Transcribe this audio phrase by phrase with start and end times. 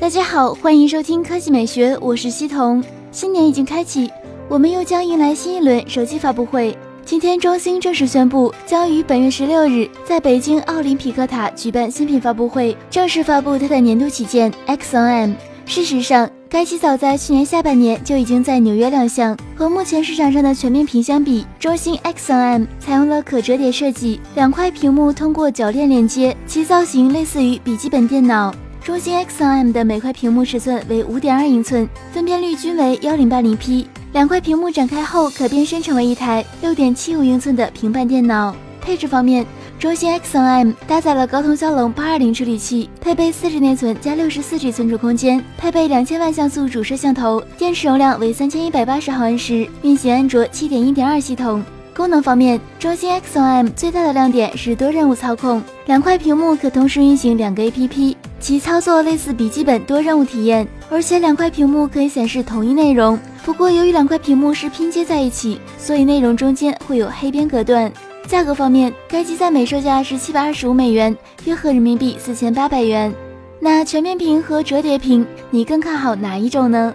[0.00, 2.82] 大家好，欢迎收听科技美学，我是西彤。
[3.12, 4.10] 新年已经开启，
[4.48, 6.74] 我们又将迎来新一轮手机发布会。
[7.04, 15.34] 今天，中兴正式宣布，将于本月十六日在北京奥林匹克塔举办新品发布会，正式发布它的年度旗舰 XNM。
[15.66, 19.36] 事实上，该机早在去年下半年就已经在纽约亮相。
[19.54, 28.50] 和目前市场上的全面屏相比，中兴 XNM 采用了可折叠设计，两块屏幕通过铰链连接，其造型类似于笔记本电脑。
[28.82, 33.86] 中兴 XNM 的每块屏幕尺寸为五点二英寸，分辨率均为幺零八零 P。
[34.12, 38.56] 两块屏幕展开后可变身成为一台六点七五英寸的平板电脑。
[38.80, 39.44] 配置方面，
[39.78, 51.62] 中兴 XNM 搭载了高通骁龙八二零处理器，配备四 G 内存加六十四 G 存储空间，配备两千万像素主摄像头，电池容量为三千一百八十毫安时，运行安卓七点一点二系统。
[51.94, 58.16] 功能方面，中兴 XNM 最大的亮点是多任务操控，两块屏幕可同时运行两个 APP。
[58.40, 63.18] 其操作类似笔记本多任务体验，而且两块屏幕可以显示同一内容。
[63.44, 67.92] 不过，由于两块屏幕是拼接在一起，所以内容中间会有黑边隔断。
[68.26, 73.12] 价格方面，该机在美售价是七百二十五美元，约合人民币四千八百元。
[73.60, 76.94] 那全面屏和折叠屏，你更看好哪一种呢？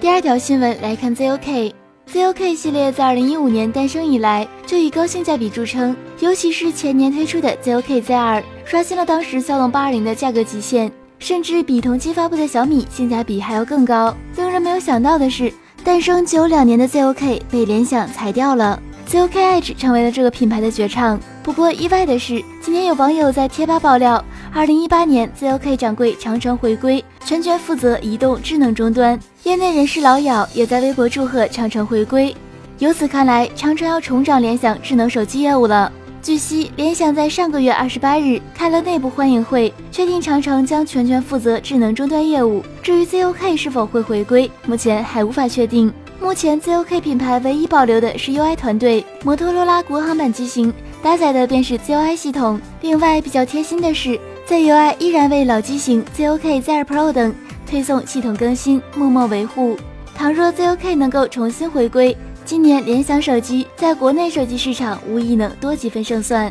[0.00, 1.83] 第二条新闻来看，ZOK。
[2.14, 14.16] ZOK 系列自二零一五年诞生以来就以高性价比著称，尤其是前年推出的 ZOK Z2，刷新了当时骁龙八二零的价格极限，甚至比同期发布的小米性价比还要更高。
[14.36, 21.18] 令人没有想到的是，诞生只有两年的 ZOK 被联想裁掉了，ZOK Edge 成为了这个品牌的绝唱。
[21.44, 29.20] 不过意外的是，今天有网友在贴吧爆料，二零一八年 ZOK 掌柜长城回归，全权负责移动智能终端。
[29.42, 32.34] 业内人士老咬也在微博祝贺长城回归。
[32.78, 35.92] 由此看来，长城要重掌联想智能手机业务了。
[36.22, 42.64] 据悉，联想在上个月二十八日开了内部欢迎会，确定长城将全权负责智能终端业务。
[42.82, 45.92] 至于 ZOK 是否会回归，目前还无法确定。
[46.22, 50.72] 目前 ZOK 品牌唯一保留的是 UI 团队，摩托罗拉国行版机型。
[51.04, 52.58] 搭载的便是 ZUI 系统。
[52.80, 57.34] 另外比较贴心的是，ZUI 依然为老机型 ZOK Z2 Pro 等
[57.68, 59.76] 推送系统更新，默默维护。
[60.16, 62.16] 倘若 ZOK 能够重新回归，
[62.46, 66.50] 今年联想手机在国内手机市场无疑能多几分胜算。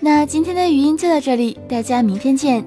[0.00, 2.64] 那今天的语音就到这里，大家明天见。